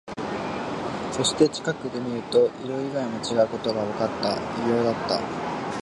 [1.11, 4.29] そして、近くで見ると、色以外も違うことがわかった。
[4.65, 5.19] 異様だった。